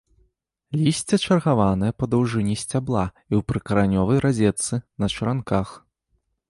[0.85, 4.73] Лісце чаргаванае па даўжыні сцябла і ў прыкаранёвай разетцы,
[5.05, 5.67] на чаранках.